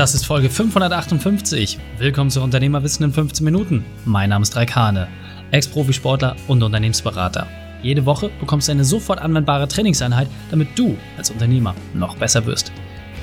[0.00, 1.78] Das ist Folge 558.
[1.98, 3.84] Willkommen zu Unternehmerwissen in 15 Minuten.
[4.06, 5.08] Mein Name ist Raik Hane,
[5.50, 7.46] Ex-Profisportler und Unternehmensberater.
[7.82, 12.72] Jede Woche bekommst du eine sofort anwendbare Trainingseinheit, damit du als Unternehmer noch besser wirst.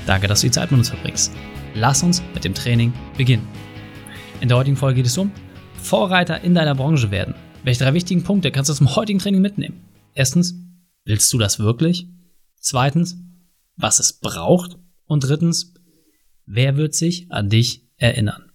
[0.06, 1.32] Danke, dass du die Zeit mit uns verbringst.
[1.74, 3.48] Lass uns mit dem Training beginnen.
[4.40, 5.32] In der heutigen Folge geht es um
[5.82, 7.34] Vorreiter in deiner Branche werden.
[7.64, 9.82] Welche drei wichtigen Punkte kannst du zum heutigen Training mitnehmen?
[10.14, 10.54] Erstens,
[11.04, 12.06] willst du das wirklich?
[12.60, 13.16] Zweitens,
[13.74, 14.78] was es braucht?
[15.06, 15.74] Und drittens,
[16.50, 18.50] Wer wird sich an dich erinnern?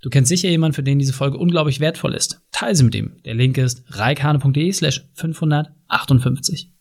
[0.00, 2.40] Du kennst sicher jemanden, für den diese Folge unglaublich wertvoll ist.
[2.52, 3.20] Teile sie mit ihm.
[3.26, 6.72] Der Link ist reikane.de slash 558.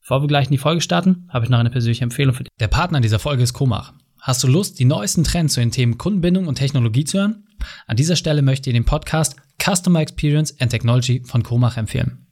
[0.00, 2.50] Bevor wir gleich in die Folge starten, habe ich noch eine persönliche Empfehlung für dich.
[2.60, 3.92] Der Partner dieser Folge ist Komach.
[4.22, 7.44] Hast du Lust, die neuesten Trends zu den Themen Kundenbindung und Technologie zu hören?
[7.86, 12.26] An dieser Stelle möchte ich den Podcast Customer Experience and Technology von Komach empfehlen.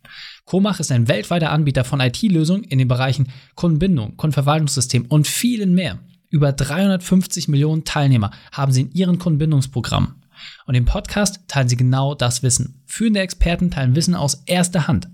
[0.47, 5.99] Komach ist ein weltweiter Anbieter von IT-Lösungen in den Bereichen Kundenbindung, Kundenverwaltungssystem und vielen mehr.
[6.35, 10.17] Über 350 Millionen Teilnehmer haben sie in ihren Kundenbindungsprogrammen.
[10.67, 12.83] Und im Podcast teilen sie genau das Wissen.
[12.87, 15.07] Führende Experten teilen Wissen aus erster Hand.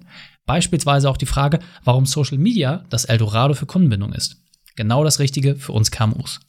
[0.46, 4.36] Beispielsweise auch die Frage, warum Social Media das Eldorado für Kundenbindung ist.
[4.76, 6.40] Genau das Richtige für uns KMUs.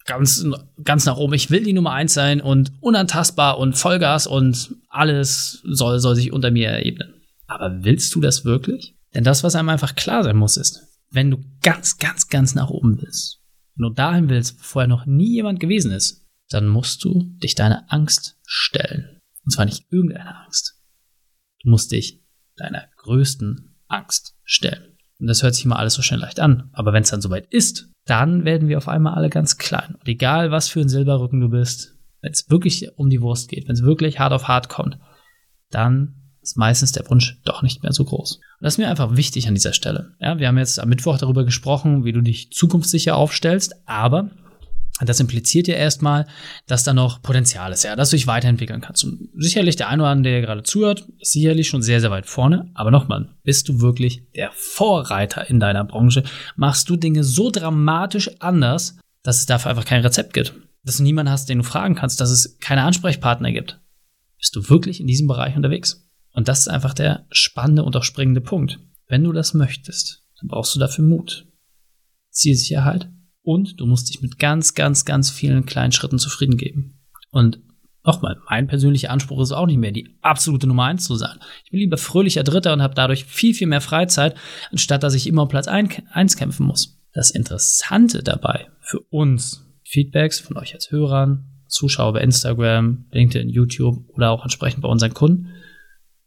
[0.06, 0.46] ganz,
[0.84, 5.62] ganz nach oben, ich will die Nummer eins sein und unantastbar und Vollgas und alles
[5.64, 7.22] soll, soll sich unter mir erebnen.
[7.48, 8.96] Aber willst du das wirklich?
[9.14, 12.70] Denn das, was einem einfach klar sein muss, ist, wenn du ganz, ganz, ganz nach
[12.70, 13.42] oben willst,
[13.76, 17.56] wenn du dahin willst, wo vorher noch nie jemand gewesen ist, dann musst du dich
[17.56, 19.22] deiner Angst stellen.
[19.44, 20.78] Und zwar nicht irgendeine Angst.
[21.64, 22.22] Du musst dich
[22.58, 24.91] deiner größten Angst stellen.
[25.22, 26.70] Und das hört sich immer alles so schnell leicht an.
[26.74, 29.96] Aber wenn es dann soweit ist, dann werden wir auf einmal alle ganz klein.
[30.00, 33.68] Und egal, was für ein Silberrücken du bist, wenn es wirklich um die Wurst geht,
[33.68, 34.98] wenn es wirklich hart auf hart kommt,
[35.70, 38.38] dann ist meistens der Wunsch doch nicht mehr so groß.
[38.38, 40.16] Und das ist mir einfach wichtig an dieser Stelle.
[40.20, 44.32] Ja, wir haben jetzt am Mittwoch darüber gesprochen, wie du dich zukunftssicher aufstellst, aber
[45.10, 46.28] das impliziert ja erstmal,
[46.68, 49.04] dass da noch Potenzial ist, ja, dass du dich weiterentwickeln kannst.
[49.04, 52.26] Und sicherlich der eine oder andere, der gerade zuhört, ist sicherlich schon sehr, sehr weit
[52.26, 52.70] vorne.
[52.74, 56.24] Aber nochmal, bist du wirklich der Vorreiter in deiner Branche?
[56.56, 60.54] Machst du Dinge so dramatisch anders, dass es dafür einfach kein Rezept gibt?
[60.84, 63.80] Dass du niemanden hast, den du fragen kannst, dass es keine Ansprechpartner gibt?
[64.38, 66.08] Bist du wirklich in diesem Bereich unterwegs?
[66.34, 68.80] Und das ist einfach der spannende und auch springende Punkt.
[69.08, 71.46] Wenn du das möchtest, dann brauchst du dafür Mut,
[72.30, 73.10] Zielsicherheit
[73.44, 77.00] und du musst dich mit ganz, ganz, ganz vielen kleinen Schritten zufrieden geben.
[77.32, 77.60] Und
[78.04, 81.40] nochmal, mein persönlicher Anspruch ist auch nicht mehr, die absolute Nummer eins zu sein.
[81.66, 84.36] Ich bin lieber fröhlicher Dritter und habe dadurch viel, viel mehr Freizeit,
[84.72, 87.00] anstatt dass ich immer um Platz eins kämpfen muss.
[87.14, 94.08] Das Interessante dabei für uns, Feedbacks von euch als Hörern, Zuschauer bei Instagram, LinkedIn, YouTube
[94.10, 95.50] oder auch entsprechend bei unseren Kunden,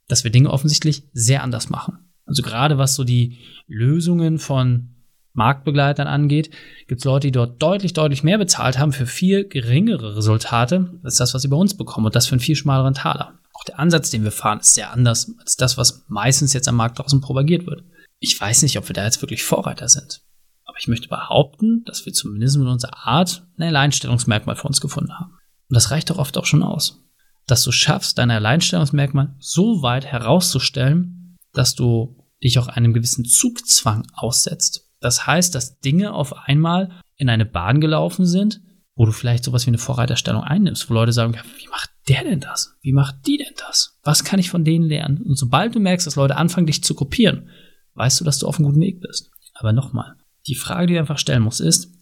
[0.09, 1.99] dass wir Dinge offensichtlich sehr anders machen.
[2.27, 4.94] Also gerade was so die Lösungen von
[5.35, 6.51] Marktbegleitern angeht,
[6.87, 11.17] gibt es Leute, die dort deutlich, deutlich mehr bezahlt haben für viel geringere Resultate als
[11.17, 13.39] das, was sie bei uns bekommen und das für einen viel schmaleren Taler.
[13.53, 16.77] Auch der Ansatz, den wir fahren, ist sehr anders als das, was meistens jetzt am
[16.77, 17.85] Markt draußen propagiert wird.
[18.21, 20.23] Ich weiß nicht, ob wir da jetzt wirklich Vorreiter sind.
[20.65, 25.13] Aber ich möchte behaupten, dass wir zumindest mit unserer Art ein Alleinstellungsmerkmal für uns gefunden
[25.13, 25.33] haben.
[25.69, 27.01] Und das reicht doch oft auch schon aus.
[27.47, 34.07] Dass du schaffst, dein Alleinstellungsmerkmal so weit herauszustellen, dass du dich auch einem gewissen Zugzwang
[34.15, 34.91] aussetzt.
[35.05, 38.63] Das heißt, dass Dinge auf einmal in eine Bahn gelaufen sind,
[38.95, 42.25] wo du vielleicht sowas wie eine Vorreiterstellung einnimmst, wo Leute sagen, ja, wie macht der
[42.25, 42.79] denn das?
[42.81, 43.99] Wie macht die denn das?
[44.03, 45.21] Was kann ich von denen lernen?
[45.21, 47.51] Und sobald du merkst, dass Leute anfangen, dich zu kopieren,
[47.93, 49.31] weißt du, dass du auf einem guten Weg bist.
[49.53, 50.15] Aber nochmal,
[50.47, 51.93] die Frage, die du einfach stellen musst, ist,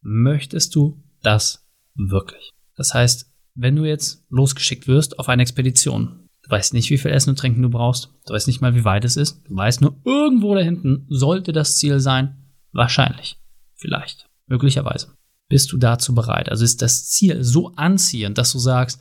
[0.00, 1.66] möchtest du das
[1.96, 2.52] wirklich?
[2.76, 7.10] Das heißt, wenn du jetzt losgeschickt wirst auf eine Expedition, du weißt nicht, wie viel
[7.10, 9.80] Essen und Trinken du brauchst, du weißt nicht mal, wie weit es ist, du weißt
[9.80, 12.38] nur, irgendwo da hinten sollte das Ziel sein,
[12.72, 13.36] Wahrscheinlich.
[13.74, 14.28] Vielleicht.
[14.46, 15.14] Möglicherweise.
[15.48, 16.48] Bist du dazu bereit?
[16.48, 19.00] Also ist das Ziel so anziehend, dass du sagst,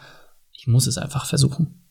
[0.52, 1.88] ich muss es einfach versuchen.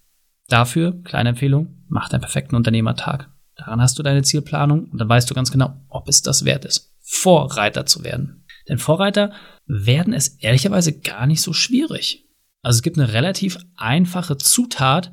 [0.49, 3.31] Dafür, kleine Empfehlung, mach deinen perfekten Unternehmertag.
[3.57, 6.65] Daran hast du deine Zielplanung und dann weißt du ganz genau, ob es das wert
[6.65, 8.45] ist, Vorreiter zu werden.
[8.69, 9.33] Denn Vorreiter
[9.67, 12.29] werden es ehrlicherweise gar nicht so schwierig.
[12.63, 15.11] Also es gibt eine relativ einfache Zutat,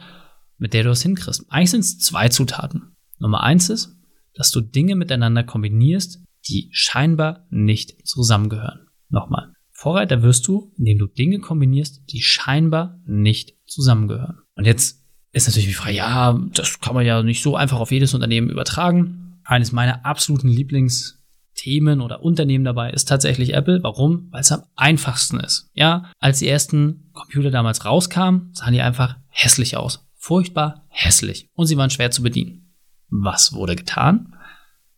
[0.57, 1.45] mit der du es hinkriegst.
[1.49, 2.95] Eigentlich sind es zwei Zutaten.
[3.19, 3.95] Nummer eins ist,
[4.33, 8.87] dass du Dinge miteinander kombinierst, die scheinbar nicht zusammengehören.
[9.09, 9.53] Nochmal.
[9.71, 14.39] Vorreiter wirst du, indem du Dinge kombinierst, die scheinbar nicht zusammengehören.
[14.55, 17.91] Und jetzt ist natürlich die Frage, ja, das kann man ja nicht so einfach auf
[17.91, 19.39] jedes Unternehmen übertragen.
[19.43, 23.81] Eines meiner absoluten Lieblingsthemen oder Unternehmen dabei ist tatsächlich Apple.
[23.83, 24.31] Warum?
[24.31, 25.69] Weil es am einfachsten ist.
[25.73, 30.07] Ja, als die ersten Computer damals rauskamen, sahen die einfach hässlich aus.
[30.15, 31.49] Furchtbar hässlich.
[31.53, 32.73] Und sie waren schwer zu bedienen.
[33.09, 34.33] Was wurde getan?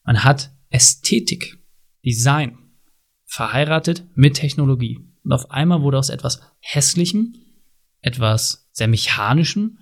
[0.03, 1.57] Man hat Ästhetik,
[2.05, 2.57] Design
[3.25, 4.99] verheiratet mit Technologie.
[5.23, 7.35] Und auf einmal wurde aus etwas Hässlichem,
[8.01, 9.77] etwas sehr Mechanischem,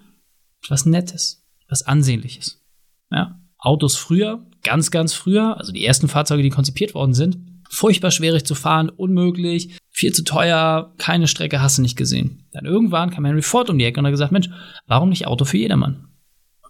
[0.63, 2.63] etwas Nettes, etwas Ansehnliches.
[3.11, 3.39] Ja?
[3.57, 7.37] Autos früher, ganz, ganz früher, also die ersten Fahrzeuge, die konzipiert worden sind,
[7.69, 12.47] furchtbar schwierig zu fahren, unmöglich, viel zu teuer, keine Strecke hast du nicht gesehen.
[12.51, 14.49] Dann irgendwann kam Henry Ford um die Ecke und hat gesagt, Mensch,
[14.85, 16.07] warum nicht Auto für jedermann?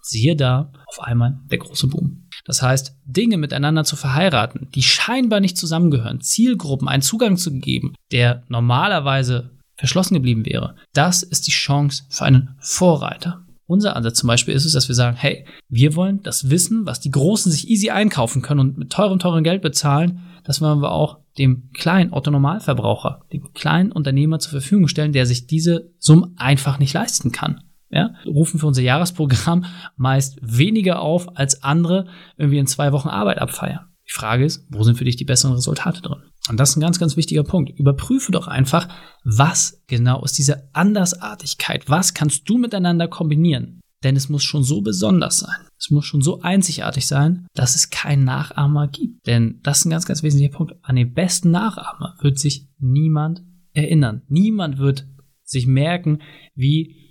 [0.08, 2.28] Siehe da, auf einmal der große Boom.
[2.46, 7.94] Das heißt, Dinge miteinander zu verheiraten, die scheinbar nicht zusammengehören, Zielgruppen einen Zugang zu geben,
[8.12, 13.44] der normalerweise verschlossen geblieben wäre, das ist die Chance für einen Vorreiter.
[13.68, 17.02] Unser Ansatz zum Beispiel ist es, dass wir sagen, hey, wir wollen das Wissen, was
[17.02, 20.92] die Großen sich easy einkaufen können und mit teurem, teurem Geld bezahlen, das wollen wir
[20.92, 26.80] auch dem kleinen Otto-Normalverbraucher, dem kleinen Unternehmer zur Verfügung stellen, der sich diese Summe einfach
[26.80, 27.62] nicht leisten kann.
[27.90, 32.08] Ja, rufen für unser Jahresprogramm meist weniger auf als andere
[32.38, 33.88] irgendwie in zwei Wochen Arbeit abfeiern.
[34.08, 36.24] Die Frage ist, wo sind für dich die besseren Resultate drin?
[36.50, 37.78] Und das ist ein ganz, ganz wichtiger Punkt.
[37.78, 38.88] Überprüfe doch einfach,
[39.24, 41.90] was genau ist diese Andersartigkeit?
[41.90, 43.82] Was kannst du miteinander kombinieren?
[44.04, 45.68] Denn es muss schon so besonders sein.
[45.80, 49.26] Es muss schon so einzigartig sein, dass es keinen Nachahmer gibt.
[49.26, 50.76] Denn das ist ein ganz, ganz wesentlicher Punkt.
[50.84, 53.44] An den besten Nachahmer wird sich niemand
[53.74, 54.22] erinnern.
[54.28, 55.08] Niemand wird
[55.44, 56.22] sich merken,
[56.56, 57.07] wie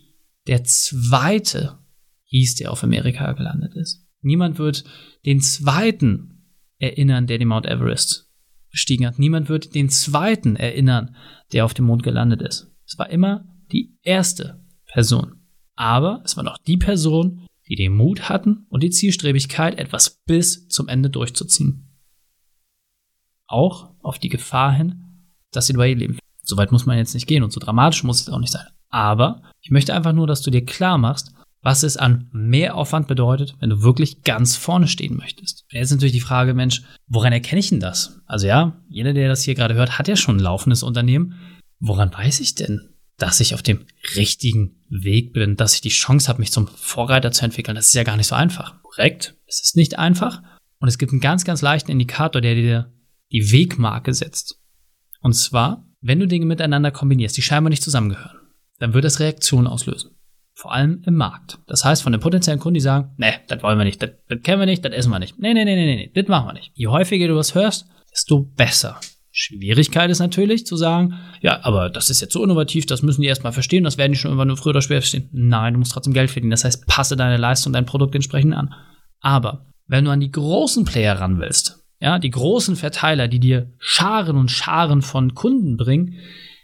[0.46, 1.78] der zweite
[2.25, 4.06] hieß, der auf Amerika gelandet ist.
[4.20, 4.84] Niemand wird
[5.25, 8.31] den zweiten erinnern, der den Mount Everest
[8.70, 9.19] bestiegen hat.
[9.19, 11.16] Niemand wird den zweiten erinnern,
[11.52, 12.70] der auf dem Mond gelandet ist.
[12.84, 15.43] Es war immer die erste Person.
[15.75, 20.69] Aber es war noch die Person, die den Mut hatten und die Zielstrebigkeit, etwas bis
[20.69, 21.99] zum Ende durchzuziehen.
[23.46, 26.19] Auch auf die Gefahr hin, dass sie dabei ihr Leben.
[26.42, 28.66] Soweit muss man jetzt nicht gehen und so dramatisch muss es auch nicht sein.
[28.88, 31.33] Aber ich möchte einfach nur, dass du dir klar machst,
[31.67, 35.65] was es an Mehraufwand bedeutet, wenn du wirklich ganz vorne stehen möchtest.
[35.71, 38.21] Jetzt ist natürlich die Frage, Mensch, woran erkenne ich denn das?
[38.27, 41.35] Also ja, jeder, der das hier gerade hört, hat ja schon ein laufendes Unternehmen.
[41.81, 43.85] Woran weiß ich denn, dass ich auf dem
[44.15, 47.75] richtigen Weg bin, dass ich die Chance habe, mich zum Vorreiter zu entwickeln?
[47.75, 48.81] Das ist ja gar nicht so einfach.
[48.83, 50.43] Korrekt, es ist nicht einfach.
[50.79, 52.93] Und es gibt einen ganz, ganz leichten Indikator, der dir
[53.33, 54.61] die Wegmarke setzt.
[55.21, 58.36] Und zwar, wenn du Dinge miteinander kombinierst, die scheinbar nicht zusammengehören,
[58.78, 60.12] dann wird das Reaktionen auslösen.
[60.55, 61.58] Vor allem im Markt.
[61.67, 64.40] Das heißt, von den potenziellen Kunden, die sagen, nee, das wollen wir nicht, das, das
[64.43, 65.38] kennen wir nicht, das essen wir nicht.
[65.38, 66.73] Nee, nee, nee, nee, nee, das machen wir nicht.
[66.75, 68.99] Je häufiger du was hörst, desto besser.
[69.31, 73.26] Schwierigkeit ist natürlich zu sagen, ja, aber das ist jetzt so innovativ, das müssen die
[73.26, 75.28] erstmal verstehen, das werden die schon irgendwann nur früher oder später verstehen.
[75.31, 76.52] Nein, du musst trotzdem Geld verdienen.
[76.52, 78.73] Das heißt, passe deine Leistung, dein Produkt entsprechend an.
[79.20, 83.73] Aber wenn du an die großen Player ran willst, ja, die großen Verteiler, die dir
[83.78, 86.14] Scharen und Scharen von Kunden bringen,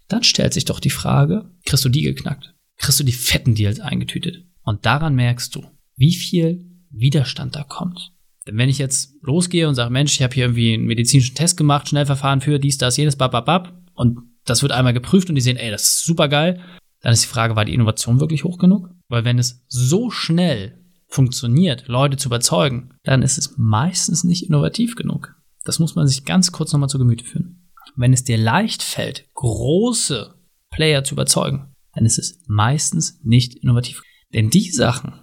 [0.08, 2.52] dann stellt sich doch die Frage, kriegst du die geknackt?
[2.82, 4.44] kriegst du die fetten Deals eingetütet.
[4.62, 5.64] Und daran merkst du,
[5.97, 8.12] wie viel Widerstand da kommt.
[8.47, 11.56] Denn wenn ich jetzt losgehe und sage, Mensch, ich habe hier irgendwie einen medizinischen Test
[11.56, 15.56] gemacht, Schnellverfahren für dies, das, jenes, bababab, und das wird einmal geprüft und die sehen,
[15.56, 16.61] ey, das ist super geil,
[17.00, 18.88] dann ist die Frage, war die Innovation wirklich hoch genug?
[19.09, 24.97] Weil wenn es so schnell funktioniert, Leute zu überzeugen, dann ist es meistens nicht innovativ
[24.97, 25.37] genug.
[25.64, 27.62] Das muss man sich ganz kurz nochmal zu Gemüte führen.
[27.96, 30.34] Wenn es dir leicht fällt, große
[30.70, 34.02] Player zu überzeugen, dann ist es meistens nicht innovativ.
[34.32, 35.14] Denn die Sachen,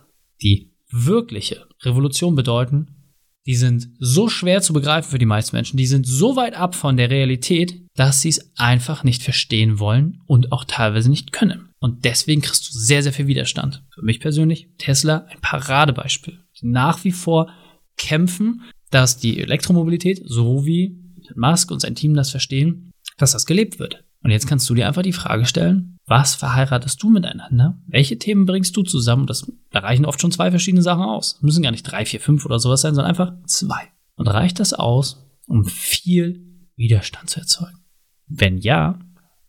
[0.41, 2.99] die wirkliche Revolution bedeuten,
[3.45, 6.75] die sind so schwer zu begreifen für die meisten Menschen, die sind so weit ab
[6.75, 11.69] von der Realität, dass sie es einfach nicht verstehen wollen und auch teilweise nicht können.
[11.79, 13.83] Und deswegen kriegst du sehr, sehr viel Widerstand.
[13.93, 16.39] Für mich persönlich Tesla ein Paradebeispiel.
[16.61, 17.51] Nach wie vor
[17.97, 18.61] kämpfen,
[18.91, 20.97] dass die Elektromobilität, so wie
[21.36, 24.03] Musk und sein Team das verstehen, dass das gelebt wird.
[24.21, 27.79] Und jetzt kannst du dir einfach die Frage stellen, was verheiratest du miteinander?
[27.88, 29.27] Welche Themen bringst du zusammen?
[29.27, 31.36] Das, da reichen oft schon zwei verschiedene Sachen aus.
[31.36, 33.89] Das müssen gar nicht drei, vier, fünf oder sowas sein, sondern einfach zwei.
[34.15, 37.79] Und reicht das aus, um viel Widerstand zu erzeugen?
[38.27, 39.00] Wenn ja,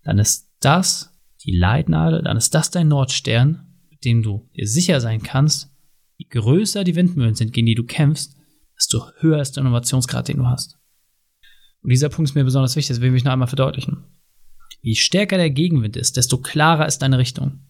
[0.04, 5.00] dann ist das die Leitnadel, dann ist das dein Nordstern, mit dem du dir sicher
[5.00, 5.70] sein kannst,
[6.16, 8.36] je größer die Windmühlen sind, gegen die du kämpfst,
[8.76, 10.79] desto höher ist der Innovationsgrad, den du hast.
[11.82, 14.04] Und dieser Punkt ist mir besonders wichtig, das will ich noch einmal verdeutlichen.
[14.82, 17.60] Je stärker der Gegenwind ist, desto klarer ist deine Richtung.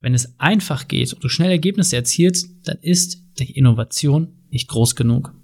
[0.00, 4.96] Wenn es einfach geht und du schnell Ergebnisse erzielst, dann ist die Innovation nicht groß
[4.96, 5.34] genug.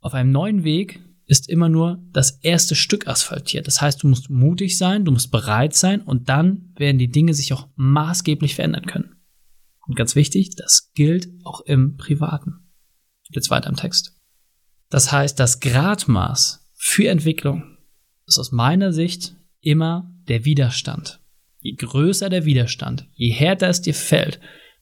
[0.00, 3.68] Auf einem neuen Weg ist immer nur das erste Stück asphaltiert.
[3.68, 7.34] Das heißt, du musst mutig sein, du musst bereit sein und dann werden die Dinge
[7.34, 9.14] sich auch maßgeblich verändern können.
[9.86, 12.72] Und ganz wichtig, das gilt auch im Privaten.
[13.28, 14.16] Jetzt weiter im Text.
[14.88, 17.76] Das heißt, das Gradmaß für Entwicklung
[18.26, 21.20] ist aus meiner Sicht immer der Widerstand.
[21.58, 24.40] Je größer der Widerstand, je härter es dir fällt,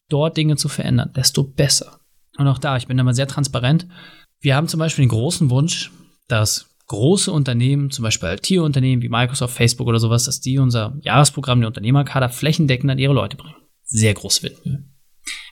[0.09, 1.99] dort Dinge zu verändern, desto besser.
[2.37, 3.89] Und auch da, ich bin immer sehr transparent.
[4.39, 5.91] Wir haben zum Beispiel den großen Wunsch,
[6.29, 11.59] dass große Unternehmen, zum Beispiel IT-Unternehmen wie Microsoft, Facebook oder sowas, dass die unser Jahresprogramm,
[11.61, 13.57] der Unternehmerkader, flächendeckend an ihre Leute bringen.
[13.83, 14.85] Sehr groß Windmühle.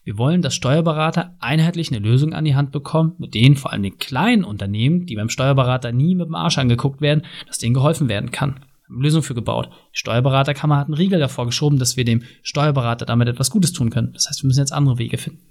[0.05, 3.83] Wir wollen, dass Steuerberater einheitlich eine Lösung an die Hand bekommen, mit denen vor allem
[3.83, 8.09] den kleinen Unternehmen, die beim Steuerberater nie mit dem Arsch angeguckt werden, dass denen geholfen
[8.09, 8.61] werden kann.
[8.89, 9.69] Haben Lösung für gebaut.
[9.93, 13.91] Die Steuerberaterkammer hat einen Riegel davor geschoben, dass wir dem Steuerberater damit etwas Gutes tun
[13.91, 14.13] können.
[14.13, 15.43] Das heißt, wir müssen jetzt andere Wege finden.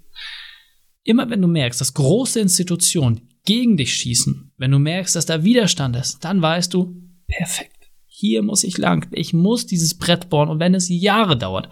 [1.03, 5.43] Immer wenn du merkst, dass große Institutionen gegen dich schießen, wenn du merkst, dass da
[5.43, 6.95] Widerstand ist, dann weißt du,
[7.27, 7.75] perfekt.
[8.07, 9.07] Hier muss ich lang.
[9.11, 11.69] Ich muss dieses Brett bohren und wenn es Jahre dauert,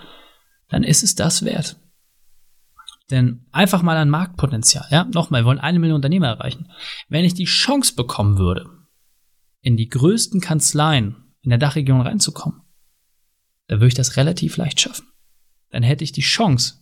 [0.69, 1.77] dann ist es das wert.
[3.11, 6.71] Denn einfach mal ein Marktpotenzial, ja, nochmal, wir wollen eine Million Unternehmer erreichen.
[7.09, 8.69] Wenn ich die Chance bekommen würde,
[9.61, 12.61] in die größten Kanzleien in der Dachregion reinzukommen,
[13.67, 15.07] dann würde ich das relativ leicht schaffen.
[15.69, 16.75] Dann hätte ich die Chance,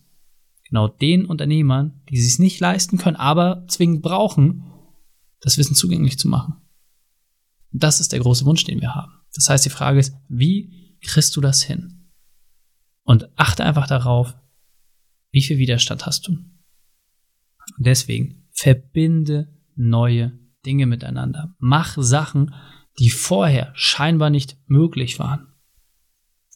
[0.63, 4.63] genau den Unternehmern, die es sich nicht leisten können, aber zwingend brauchen,
[5.42, 6.56] das Wissen zugänglich zu machen.
[7.74, 9.12] Und das ist der große Wunsch, den wir haben.
[9.34, 12.10] Das heißt, die Frage ist, wie kriegst du das hin?
[13.04, 14.36] Und achte einfach darauf,
[15.31, 16.38] wie viel Widerstand hast du?
[17.77, 21.55] Deswegen verbinde neue Dinge miteinander.
[21.59, 22.53] Mach Sachen,
[23.00, 25.47] die vorher scheinbar nicht möglich waren.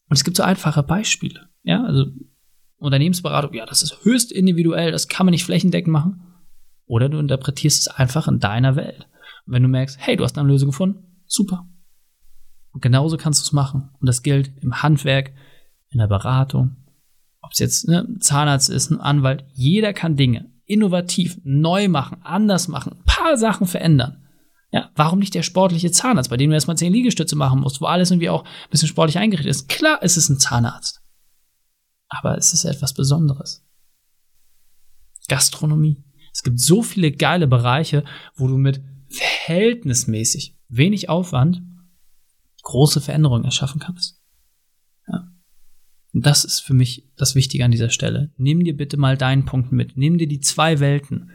[0.10, 1.50] Und es gibt so einfache Beispiele.
[1.64, 2.06] Ja, also
[2.78, 6.22] Unternehmensberatung, ja, das ist höchst individuell, das kann man nicht flächendeckend machen.
[6.86, 9.08] Oder du interpretierst es einfach in deiner Welt.
[9.46, 11.68] Und wenn du merkst, hey, du hast eine Lösung gefunden, super.
[12.72, 13.90] Und genauso kannst du es machen.
[14.00, 15.34] Und das gilt im Handwerk,
[15.90, 16.85] in der Beratung,
[17.46, 22.18] ob es jetzt ne, ein Zahnarzt ist, ein Anwalt, jeder kann Dinge innovativ, neu machen,
[22.24, 24.24] anders machen, ein paar Sachen verändern.
[24.72, 27.86] Ja, warum nicht der sportliche Zahnarzt, bei dem du erstmal zehn Liegestütze machen musst, wo
[27.86, 29.70] alles irgendwie auch ein bisschen sportlich eingerichtet ist?
[29.70, 31.02] Klar ist es ein Zahnarzt.
[32.10, 33.64] Aber es ist etwas Besonderes.
[35.28, 36.04] Gastronomie.
[36.34, 38.04] Es gibt so viele geile Bereiche,
[38.36, 41.62] wo du mit verhältnismäßig wenig Aufwand
[42.64, 44.15] große Veränderungen erschaffen kannst.
[46.16, 48.32] Und das ist für mich das Wichtige an dieser Stelle.
[48.38, 49.98] Nimm dir bitte mal deinen Punkt mit.
[49.98, 51.30] Nimm dir die zwei Welten,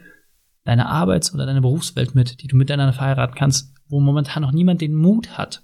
[0.63, 4.81] deine Arbeits- oder deine Berufswelt mit, die du miteinander verheiraten kannst, wo momentan noch niemand
[4.81, 5.61] den Mut hat,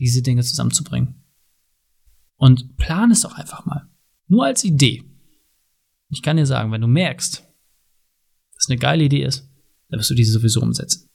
[0.00, 1.22] diese Dinge zusammenzubringen.
[2.34, 3.88] Und plan es doch einfach mal.
[4.26, 5.04] Nur als Idee.
[6.08, 7.48] Ich kann dir sagen, wenn du merkst,
[8.56, 9.48] das eine geile Idee ist,
[9.88, 11.08] dann wirst du diese sowieso umsetzen.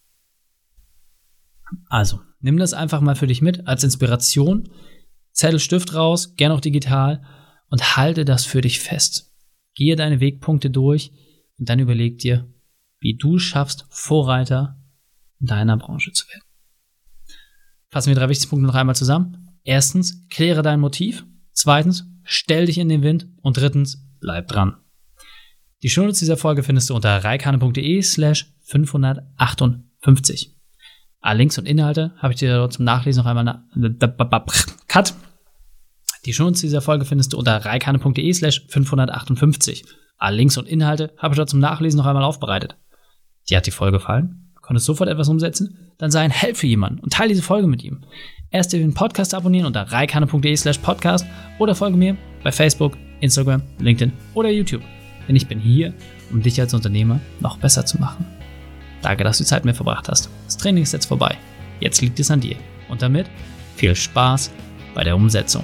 [1.90, 4.70] Also, nimm das einfach mal für dich mit als Inspiration.
[5.38, 7.24] Zettel, Stift raus, gern auch digital
[7.70, 9.32] und halte das für dich fest.
[9.76, 11.12] Gehe deine Wegpunkte durch
[11.60, 12.52] und dann überleg dir,
[13.00, 14.82] wie du schaffst, Vorreiter
[15.40, 16.42] in deiner Branche zu werden.
[17.90, 19.60] Fassen wir drei wichtige Punkte noch einmal zusammen.
[19.64, 21.24] Erstens, kläre dein Motiv.
[21.54, 23.28] Zweitens, stell dich in den Wind.
[23.44, 24.78] Und drittens, bleib dran.
[25.84, 30.56] Die Shownotes dieser Folge findest du unter reikane.de slash 558.
[31.20, 33.64] Alle Links und Inhalte habe ich dir dort zum Nachlesen noch einmal
[34.88, 35.14] Cut.
[36.26, 39.86] Die Shownotes dieser Folge findest du unter reikane.de slash 558.
[40.18, 42.76] Alle Links und Inhalte habe ich dort zum Nachlesen noch einmal aufbereitet.
[43.50, 44.54] Dir hat die Folge gefallen?
[44.62, 45.94] Konntest sofort etwas umsetzen?
[45.98, 48.04] Dann sei ein Held für jemanden und teile diese Folge mit ihm.
[48.50, 51.26] Erst den Podcast abonnieren unter reikane.de slash podcast
[51.60, 54.84] oder folge mir bei Facebook, Instagram, LinkedIn oder YouTube
[55.28, 55.94] denn ich bin hier,
[56.32, 58.26] um dich als Unternehmer noch besser zu machen.
[59.02, 60.30] Danke, dass du Zeit mit mir verbracht hast.
[60.46, 61.38] Das Training ist jetzt vorbei.
[61.80, 62.56] Jetzt liegt es an dir.
[62.90, 63.30] Und damit
[63.76, 64.52] viel Spaß
[64.96, 65.64] bei der Umsetzung.